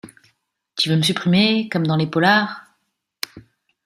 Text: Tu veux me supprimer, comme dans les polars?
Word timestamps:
Tu 0.75 0.89
veux 0.89 0.95
me 0.97 1.03
supprimer, 1.03 1.69
comme 1.69 1.85
dans 1.85 1.95
les 1.95 2.07
polars? 2.07 2.65